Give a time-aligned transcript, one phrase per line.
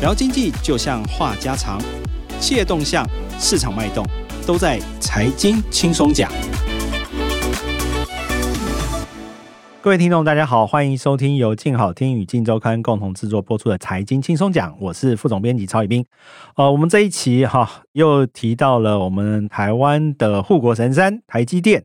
[0.00, 1.80] 聊经济就像话家常，
[2.38, 3.04] 企业动向、
[3.36, 4.06] 市场脉动，
[4.46, 6.30] 都在财经轻松讲。
[9.80, 16.04] 各位听众，大家好，欢迎收听由静好听与静周刊共同制作播出的《财经轻松讲》，我是副总编辑曹宇斌。
[16.54, 21.82] 呃，我们这一期哈又提到了我们台湾的护国神山台积电，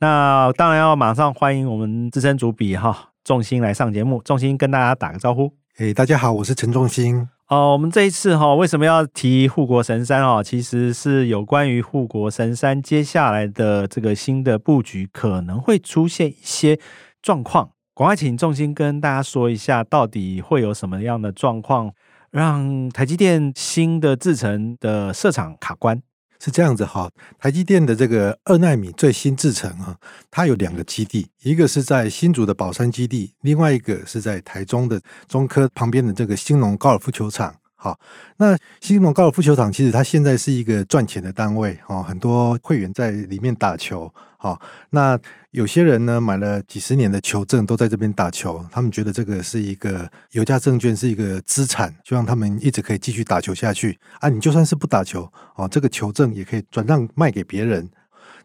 [0.00, 5.52] 那当然要马上欢迎我们资深主笔哈仲兴来上节目，仲兴跟大家打个招呼。
[5.78, 7.28] 诶，大家好，我是陈仲兴。
[7.52, 10.42] 哦，我们这一次哈为什么要提护国神山哦？
[10.42, 16.78] 其实是有关于护国神山接下来的这个新的布局可能会出现一些。
[17.20, 21.92] 状况，赶快请重心跟大家说一下，到底会有什么样的状况，
[22.32, 26.02] 让台积电新的制程的设厂卡关？
[26.44, 29.96] 是这样子哈，台积电的这个二纳米最新制程啊，
[30.28, 37.54] 它有两个基地，一个是在新竹的宝山基地，另外一个是在台中的中科旁边的这个兴隆高尔夫球场。
[37.82, 37.98] 好，
[38.36, 44.08] 那西蒙高尔夫球场其实它现在是一个赚钱的单位哦，很多会员在里面打球。
[44.38, 45.18] 好，那。
[45.52, 54.30] 有些人呢买了几十年的球证都在这边打球，他们觉得这个是一个有价证券，是一个资产，希望他们一直可以继续打球下去啊！
[54.30, 57.86] 你就算是不打球哦，这个球证也可以转让卖给别人。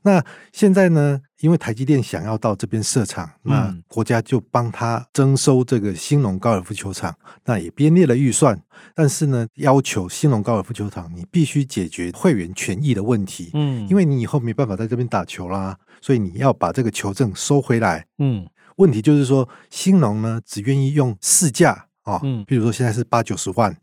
[0.08, 7.14] 那现在呢，因为台积电想要到这边设厂，那国家就帮他征收这个兴隆高尔夫球场，
[7.44, 8.58] 那也编列了预算，
[8.96, 18.48] 但是呢，要求兴隆高尔夫球场你必须解决会员权益的问题，嗯，因为你以后没办法在这边打球啦，所以你要把这个球证收回来，嗯，
[18.78, 23.76] 问题就是说兴隆呢只愿意用市价啊，嗯，比如说现在是八九十万，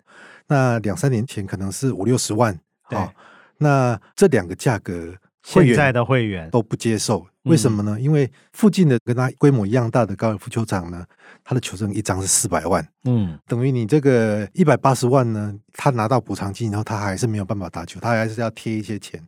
[0.46, 3.12] 那两三年前可能是五六十万，啊，
[3.58, 5.14] 那这两个价格。
[5.44, 8.00] 现在的会员都不接受，为什么呢？
[8.00, 11.04] 因为附近的跟他规模一样大的高尔夫球场呢，
[11.44, 19.22] 他的球证一张是四百万，嗯，等于你这个一百八十万呢，他拿到补偿金以后，他还是没有办法打球，他还是要贴一些钱，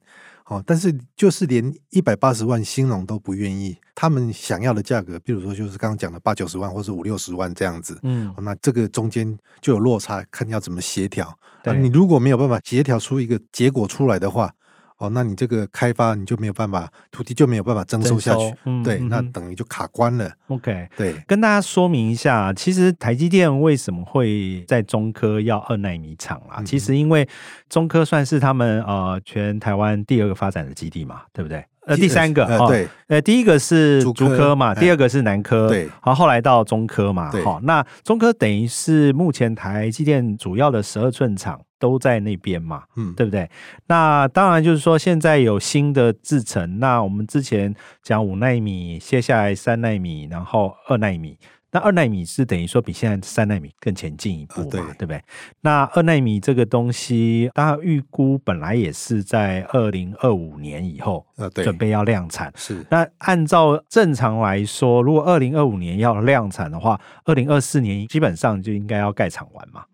[0.46, 11.38] 哦，但是就是连一百八十万兴农都不愿意，他们想要的价格，比如说就是刚刚讲的八九十万或是五六十万这样子，嗯，那这个中间就有落差，看要怎么协调。
[11.62, 14.50] 对，你如果没有办法协调出一个结果出来的话。
[14.98, 20.30] 哦，那你这个开发你就没有办法，土地就没有办法征收下去，嗯、对，嗯、那等于就卡关了。
[20.48, 26.56] OK，对，跟大家说明一下，其实台积电为什么会在中科要二奈米厂啊？
[26.58, 27.28] 嗯、其实因为
[27.68, 31.64] 中科算是他们呃全台湾第二个发展的基地嘛，对不对？
[31.86, 43.48] 呃，第三个，哈，对，呃，第一个是竹科嘛，第二个是南科，对，好，后来到中科嘛，好，那中科等于是目前台积电主要的十二寸厂都在那边嘛，嗯，对不对？
[43.86, 47.72] 那当然就是说现在有新的制程，那我们之前
[48.02, 51.38] 讲五纳米，接下来三纳米，然后二纳米。
[51.72, 55.22] 那二奈米是等于说比现在三奈米更前进一步嘛，对，对不对？
[55.60, 62.52] 那二奈米这个东西，大家预估本来也是在二零二五年以后，呃，对，准备要量产。
[62.56, 62.86] 是。
[62.88, 69.84] 那按照正常来说，如果二零二五年要量产的话，二零二四年基本上就应该要盖厂完嘛。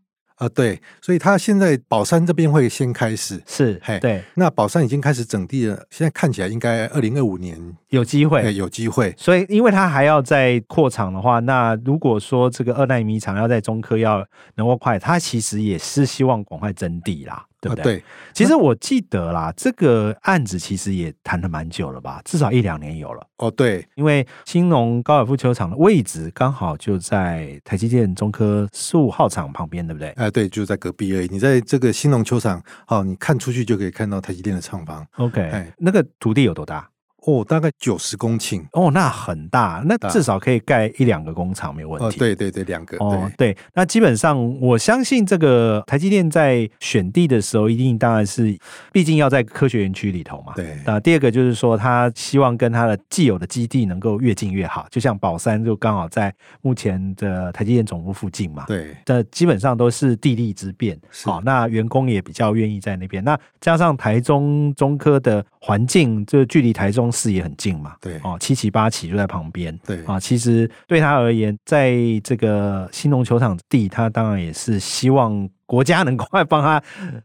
[0.42, 7.56] 啊，对，所以他现在宝山这边会先开始，是，嘿，对，那宝山已经开始整地了，现在看起来应该二零二五年
[7.90, 9.14] 有机会，有机会。
[9.16, 14.26] 所以，因为他还要再扩厂的话，那如果说这个二代米厂要在中科要
[14.56, 17.44] 能够快，他其实也是希望赶快征地啦。
[17.62, 17.80] 对不对？
[17.80, 23.24] 啊、对，其实我记得啦，啊、这个案子其实也谈了蛮久了吧，至少一两年有了。
[23.38, 30.08] 哦，对，因为兴隆高尔夫球场的位置刚好就在台积电中科十五号厂旁边，对不对？
[30.10, 31.28] 哎、啊，对，就在隔壁而已。
[31.30, 35.06] 你在这个兴隆球场，哦，你看出去就可以看到台积电的厂房。
[35.18, 36.88] OK，哎，那个土地有多大？
[37.24, 42.16] 哦，大概九十公顷哦，那很大，那至少可以盖一两个工厂没有问题。
[42.16, 42.96] 哦，对对对，两个。
[42.98, 48.58] 哦，对，那基本上我相信这个台积电在选地的时候，一定当然是，
[48.90, 50.52] 毕竟要在科学园区里头嘛。
[50.56, 50.76] 对。
[50.84, 58.64] 那第二个就是说，他希望跟他的既有的基地能够越近越好，就像宝山就刚好在目前的台积电总部附近嘛。
[58.66, 58.96] 对。
[59.04, 60.98] 这基本上都是地利之便。
[61.24, 63.22] 好，那员工也比较愿意在那边。
[63.22, 67.11] 那加上台中中科的环境，就距离台中。
[67.12, 71.94] 市也很近嘛，对哦，七期八期就在旁边，对啊，其实对他而言，在
[72.24, 75.48] 这个兴农球场地，他当然也是希望。
[75.72, 76.82] 国家能快帮他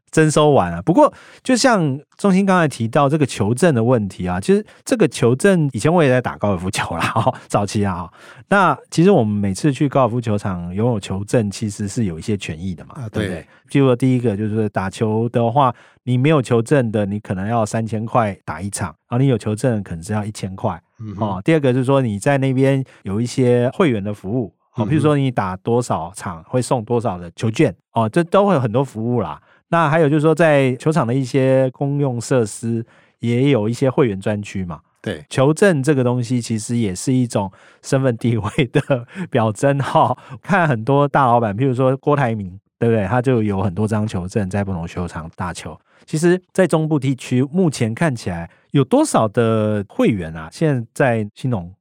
[0.09, 0.81] 征收完啊？
[0.87, 1.13] 不过，
[1.43, 8.09] 就像中心刚才提到这个球证的问题啊，其实这个球证以前我也在打高尔夫球啦，哈， 早期啊，
[8.47, 13.45] 那其实我们每次去高尔夫球场拥有球证，其实是有一些权益的嘛，对不对？
[13.69, 20.81] 譬如说第一个就是打球的话，你没有球证的，你可能要三千块打一场，然后你有球证可能是要一千块，
[21.19, 21.41] 哦。
[21.43, 24.53] 第二个就是说你在那边有一些会员的服务。
[24.77, 29.41] 哦，譬如说你打多少场会送多少的球券哦，这都会有很多服务啦。
[29.69, 32.85] 那还有就是说，在球场的一些公用设施
[33.19, 34.79] 也有一些会员专区嘛。
[35.01, 37.51] 对，球证这个东西其实也是一种
[37.81, 38.81] 身份地位的
[39.29, 40.17] 表征哈。
[40.41, 43.05] 看很多大老板，譬如说郭台铭，对不对？
[43.05, 45.77] 他就有很多张球证在不同球场打球。
[46.05, 50.47] 其实，在中部地区目前看起来有多少的会员啊？
[50.51, 51.73] 现在在兴农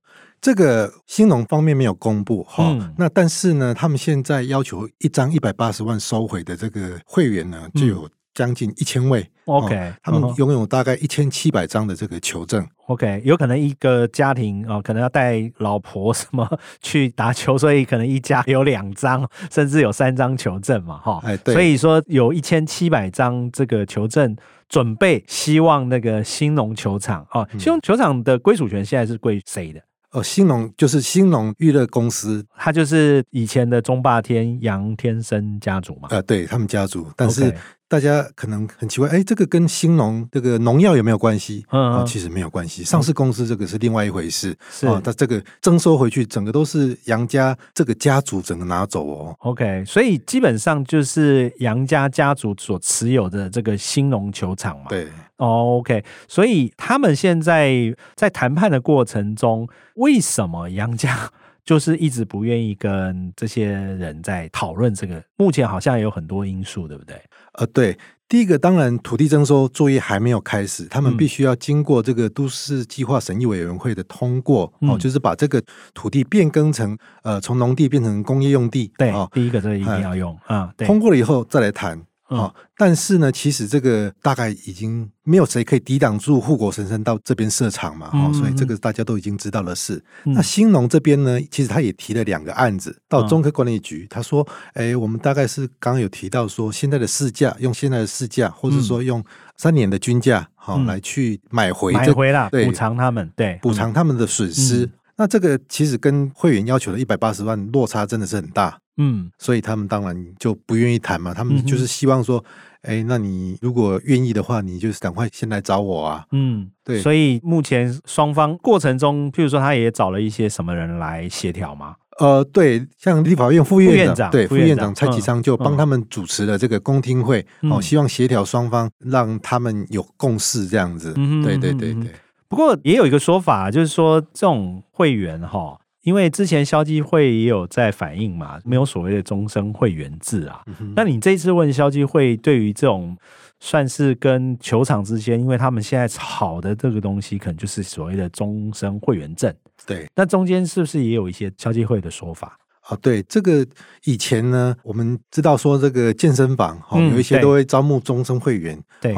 [0.46, 2.62] 这个兴农方面没有公布哈。
[2.68, 9.28] 嗯、那但是呢，他们现在要求一张一百八十万收回的这个会员呢，就有将近一千位。
[9.46, 12.64] OK，他们拥有大概一千七百张的这个球证。
[12.86, 16.48] OK，有可能一个家庭哦，可能要带老婆什么
[16.80, 21.20] 去打球，所以可能一家有两张， 甚至有三张球证嘛，哈。
[21.24, 21.54] 哎，对。
[21.54, 24.36] 所以说有一千七百张这个球证
[24.68, 29.82] 准备，希望那个兴农球场哦，兴农球场的归属权现在是归谁的？
[30.16, 36.08] 哦，兴隆就是兴隆娱乐公司，他就是以前的中霸天杨天生家族嘛。
[36.10, 37.54] 呃，对他们家族，但是。
[37.88, 41.64] 大家可能很奇怪，哎，这个跟兴隆这个农药有没有关系？
[41.70, 42.82] 嗯，嗯，其实没有关系。
[42.82, 44.52] 上市公司这个是另外一回事。
[44.72, 49.36] 是啊，它这个征收回去，整个都是杨家这个家族整个拿走哦。
[49.38, 54.86] OK，所以基本上就是杨家家族所持有的这个兴隆球场嘛。
[54.88, 55.06] 对。
[55.38, 61.30] 哦，OK，所以他们现在在谈判的过程中，为什么杨家？
[61.66, 67.20] 就是一直不愿意跟这些人在讨论这个，目前好像也有很多因素，对不对？
[67.54, 67.98] 呃，对，
[68.28, 75.60] 第一个当然土地征收作业还没有开始，他们必须要经过这个都市计划审议委员会的通过，嗯、哦，就是把这个
[75.92, 82.00] 土地变更成呃，从农地变成工业用地，对，哦、第一个这个一定要用啊，对，通过了以后再来谈。
[82.28, 90.02] 啊、哦，但是呢，其实这个大概已经没有谁可以抵挡住护国神山到这边设厂嘛，哦，所以这个大家都已经知道的事。
[90.24, 94.44] 嗯、那兴农这边呢，其实他也提了两个案子到中科管理局，他说，
[94.74, 99.24] 哎，我们大概是刚刚有提到说，现在的市价用现在的市价，或者说用
[99.56, 104.84] 三年的均价，好、嗯、来去买回，买回啦，对，补偿他们，对，补偿他们的损失。
[104.84, 108.76] 嗯、那这个其实跟会员要求的一百八十万落差真的是很大。
[108.98, 112.42] 嗯，所以他们当然就不愿意谈嘛，他们就是希望说，
[112.82, 116.24] 哎、那你如果愿意的话，你就赶快先来找我啊。
[116.32, 117.00] 嗯，对。
[117.00, 121.96] 所以目前双方过程中，譬如说他也找了一些什么人来协调吗？
[122.18, 131.12] 呃，对，像立法院副院长，对副院长蔡其昌就帮他们主持了这个公听会，嗯、哦，希望协调双方，让他们有共识这样子。
[131.44, 132.10] 对对对对。
[132.48, 135.76] 不过也有一个说法，就是说这种会员哈。
[136.06, 140.62] 因为之前消基会也有在反映嘛，没有所谓的终身会员制啊。
[140.78, 143.16] 嗯、那你这一次问消基会，对于这种
[143.58, 149.52] 算是跟球场之间，因为他们现在炒的这个东西，可能就是所谓的终身会员证。
[149.84, 152.56] 对，那中间是不是也有一些消基会的说法？
[152.82, 153.66] 啊，对，这个
[154.04, 158.80] 以前呢，我们知道说这个健身房哈，嗯、有一些都会招募终身会员。
[159.00, 159.12] 对，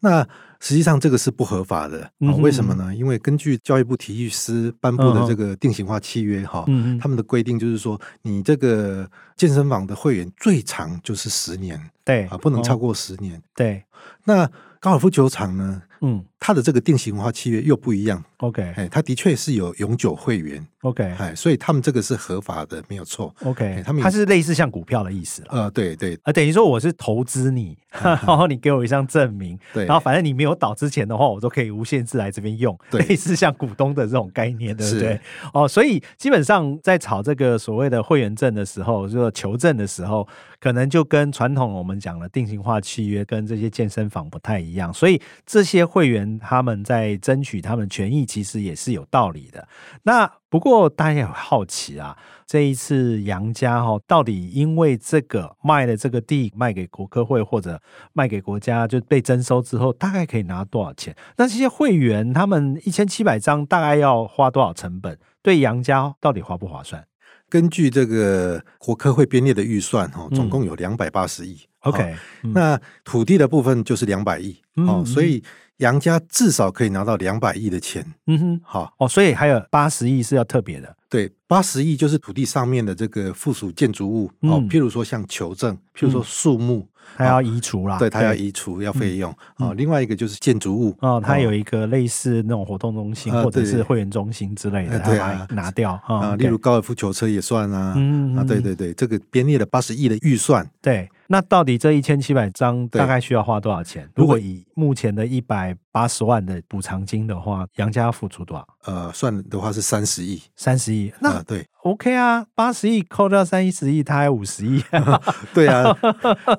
[0.00, 0.26] 那。
[0.60, 2.94] 实际上这个是不合法的，嗯、为什么呢？
[2.94, 6.64] 因为根据教育部体育司颁布的这个定型化契约，哈、
[7.00, 13.42] 他们的规定就是说，你这个健身房的会员最长就是十年，对啊，不能超过十年。
[13.54, 13.84] 对，
[14.24, 14.50] 那
[14.80, 15.82] 高尔夫球场呢？
[16.02, 18.24] 嗯，它的这个定型化契约又不一样。
[18.38, 20.66] OK，哎，它的确是有永久会员。
[20.80, 23.34] OK，哎，所以他们这个是合法的，没有错。
[23.44, 25.48] OK，他们它是类似像股票的意思了。
[25.50, 35.20] 呃，对对，呃，等于说我是投资你， 然后你给我一张证明，对，然后反正你没有倒之前的话，我都可以无限制来这边用，对， 类似像股东的这种概念，对不对？
[35.52, 40.26] 哦，所以基本上在炒这个所谓的会员证的时候，就是求证的时候，
[40.58, 49.68] 可能就跟传统我们讲了定型化契约跟这些健身房不太一样，所以这些会员他们在争取他们权益，其实也是有道理的。
[50.04, 52.16] 那不过大家也会好奇啊，
[52.46, 57.80] 这一次杨家哈，到底因为这个卖了这个地卖给国科会或者
[58.14, 61.14] 卖给国家就被征收之后，大概可以拿多少钱？
[61.36, 65.16] 那这些会员他们一千七百张大概要花多少成本？
[65.42, 67.04] 对杨家到底划不划算？
[67.48, 71.58] 根据这个国科会编列的预算哈，总共有两百八十亿。
[71.80, 74.60] OK，那土地的部分就是两百亿。
[74.86, 75.42] 哦，所以。
[75.80, 97.96] 杨家至少可以拿到两百亿的钱，嗯哼，好哦，所以还有八十亿是要特别的，对，八十亿就是土地上面的这个附属建筑物，哦，譬如说像球证，譬如说树木，它要移除啦，对，它要移除要费用，哦，另外一个就是建筑物，哦，它有一个类似那种活动中心或者是会员中心之类的，对啊，拿掉啊，例如高尔夫球车也算啊，
[98.38, 101.08] 啊，对对对，这个编列了八十亿的预算，对。
[101.32, 104.08] 那到底这一千七百张大概需要花多少钱？
[104.16, 108.66] 如果以目前的一百八十万的补偿金的话，杨家要付出多少？
[108.82, 111.12] 呃，算的话是三十亿，三十亿。
[111.20, 114.82] 那啊，对，OK 啊，八十亿扣掉三十亿，他还五十亿，
[115.54, 115.96] 对啊，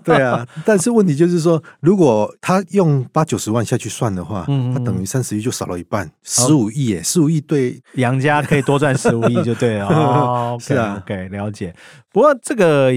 [0.03, 0.45] 对啊。
[0.65, 9.88] 但是问题就是说，如果他用八九十万下去算的话，嗯，他等于三十亿就少了一半，十五亿耶，十五亿对 杨家可以多赚十五亿就对了。
[9.88, 11.73] 哦，是啊，OK，了解。
[12.11, 12.91] 不过这个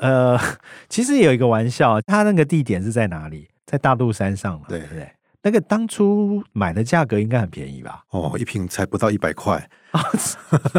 [0.00, 0.38] 呃，
[0.88, 3.48] 其实也有一个玩笑，他那个地点是在哪里？
[3.66, 5.08] 在大肚山上嘛，对不对？
[5.42, 8.04] 那个当初买的价格应该很便宜吧？
[8.10, 9.70] 哦，一瓶才不到一百块。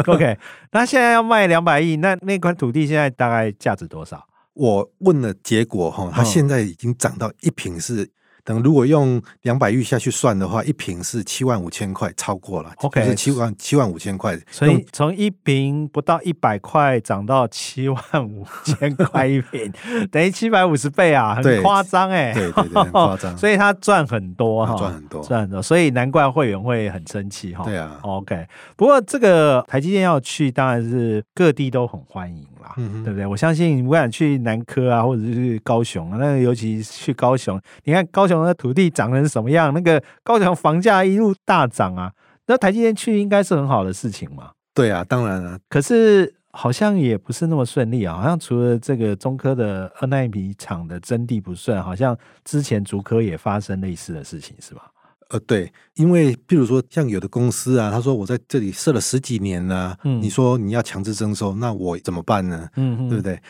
[0.06, 0.38] OK，
[0.72, 4.26] 那现在要卖两百亿，那那块土地现在大概价值多少？
[4.54, 8.10] 我问了结果哈，它现在已经涨到一瓶是。
[8.44, 12.72] 等如果用两百亿下去算的话，一瓶是七万五千块，超过了。
[12.76, 14.38] OK，是七万七万五千块。
[14.50, 19.72] 所以从一瓶不到一百块涨到七万五千块一瓶，
[20.10, 22.32] 等于七百五十倍啊，很夸张哎。
[22.32, 23.36] 对对对，很 夸张。
[23.36, 25.62] 所以他赚很多哈，赚很多，赚很多。
[25.62, 27.64] 所以难怪会员会很生气哈。
[27.64, 27.98] 对啊。
[28.02, 33.26] OK，不过这个台积电要去，当然是各地都很欢迎啦，嗯、对不对？
[33.26, 38.40] 我相信不管去南科啊，或者是高雄啊，那个尤其去高雄，你看高雄。
[38.40, 39.74] 的土地涨成什么样？
[39.74, 42.10] 那个高雄房价一路大涨啊！
[42.46, 44.52] 那台积电去应该是很好的事情嘛？
[44.72, 45.58] 对啊，当然了。
[45.68, 48.16] 可是好像也不是那么顺利啊！
[48.16, 54.90] 好像除了这个中科的二奈米厂的征地不顺，好像之前竹科也发生类似的事情，是吧？
[55.30, 62.68] 呃，对，因为譬如说，像有的公司啊，他说我在这里设了十几年了，嗯，你说你要强制征收，那我怎么办呢？
[62.74, 63.40] 嗯哼，对不对？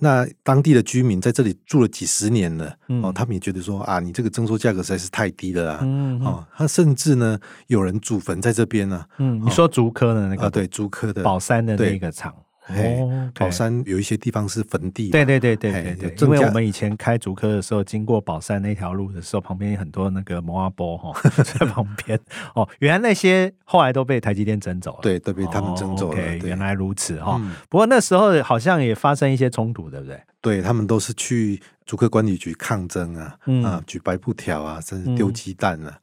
[0.00, 12.34] 那当地的居民在这里住了几十年了，嗯、哦，他们也觉得说啊，你这个征收价格实在是太低了啊，嗯，哦，他甚至呢，有人祖坟在这边呢，嗯，你说竹科的那个，啊，对，竹科的宝山的那个厂。
[12.76, 16.14] 哦，宝山有一些地方是坟地，对对对对对对。
[16.20, 21.12] 因为我们以前开竹科的时候，经过宝山那条路的时候，旁边有很多那个摩阿波哈
[21.42, 22.18] 在旁边。
[22.54, 26.36] 哦，原来那些后来都被台积电征走了，对，都被他们征走了。
[26.38, 27.40] 原来如此哈。
[27.68, 30.20] 不过那时候好像也发生一些冲突，对不对？
[30.42, 36.00] 对，他们都是去竹科管理局抗争啊，啊，举白布条啊，甚至丢鸡蛋啊。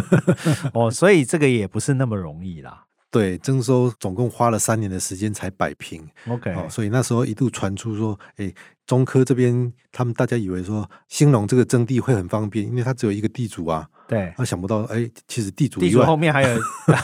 [0.72, 2.84] 哦，所以这个也不是那么容易啦。
[3.10, 6.06] 对，征收总共花了三年的时间才摆平。
[6.28, 8.52] OK，哦，所以那时候一度传出说，哎，
[8.86, 13.88] 中科这边他们大家以为说兴隆这个征地会很方便，因为它只有一个地主啊。
[14.06, 16.58] 对，他想不到，哎，其实地主地主后面还有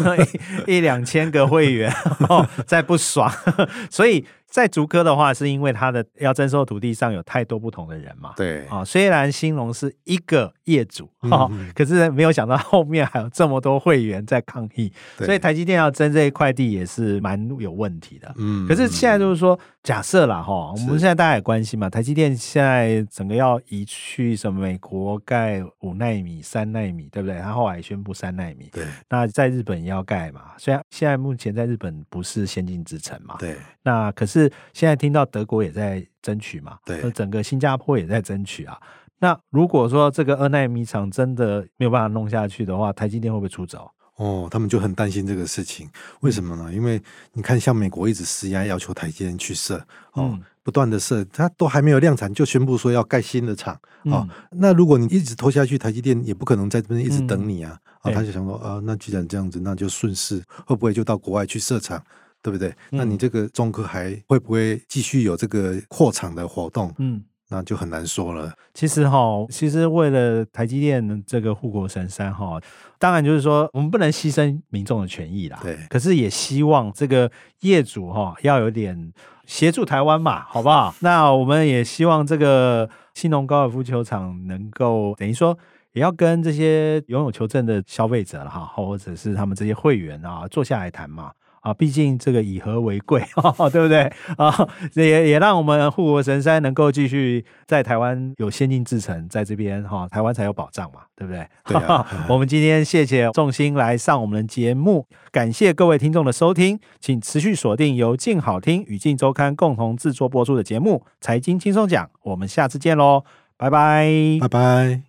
[0.67, 1.93] 一一两千个会员
[2.29, 3.33] 哦，在不爽，
[3.91, 4.25] 所以。
[4.55, 8.35] 在竹科的话，是因为他的要征收土地上有太多不同的人嘛？
[8.37, 18.33] 对啊，虽然兴隆是一个业主哈，嗯、可是没有想到后面还有这么多会员在抗议，对所以台积电要征这一块地也是蛮有问题的。
[18.37, 27.37] 嗯，可是现在就是说，假设啦哈，我们现在大家也关心嘛，台积电现在整个要移去什么美国盖五纳米、三纳米，对不对？
[27.41, 30.53] 他后来宣布三纳米，对，那在日本也要盖嘛？
[30.59, 34.44] 虽然现在目前在日本不是先进之城嘛，对，那可是。
[34.73, 38.79] 现在听到德国也在争取嘛，对，整个新加坡也在争取啊。
[39.19, 43.91] 那如果说这个二奈米厂真的没有办法弄下去的话，台积电会不会出走？
[44.17, 45.89] 哦，他们就很担心这个事情。
[46.21, 46.67] 为什么呢？
[46.69, 49.77] 嗯、因为你看，像美国一直施压要求台积电去设，
[50.13, 53.75] 哦，嗯、不断的设，它都还没有量产就宣布说要盖新的厂，
[54.05, 57.77] 哦，嗯、那如果你一直拖下去，台积电也不可能在这边一直等你啊。
[58.03, 62.01] 啊、嗯，哦、他就想说，啊，那既然这样子，那就顺势，会不会就到国外去设厂？
[62.45, 62.69] 对不对？
[62.91, 66.93] 嗯、那你这个中科还会不会继续有这个扩厂的活动？
[66.99, 68.53] 嗯，那就很难说了。
[68.75, 72.61] 其实哈，其实为了台积电这个护国神山哈，
[72.99, 75.59] 当然就是说我们不能牺牲民众的权益啦。
[75.63, 79.11] 对，可是也希望这个业主哈要有点
[79.47, 80.95] 协助台湾嘛，好不好？
[81.01, 85.57] 那我们也希望这个兴农高尔夫球场能够等于说
[85.95, 91.33] 也要跟这些拥有球证的消费者了哈，或者是他们这些会员啊坐下来谈嘛。
[91.65, 94.03] 啊，毕竟这个以和为贵，哦， 对不对？
[94.37, 101.49] 啊，也也让我们护国神山能够继续在台湾有先进制程，在这边哈，台湾才有保障嘛，对不对？
[101.65, 102.07] 对啊。
[102.29, 113.25] 我们今天谢谢众星来上我们的节目，感谢各位听众的收听，请持续锁定由静好听与静周刊共同制作播出的节目《财经轻松讲》，我们下次见喽，
[113.57, 115.01] 拜拜，拜拜。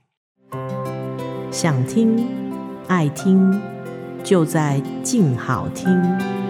[1.52, 2.26] 想听
[2.88, 3.60] 爱听，
[4.24, 6.45] 就在静好听。